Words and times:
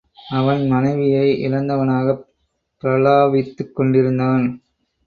அவன் 0.29 0.67
மனைவியை 0.67 1.47
இழந்தவனாகப் 1.47 2.25
பிரலாபித்துக் 2.83 3.73
கொண்டிருந்தான். 3.73 4.61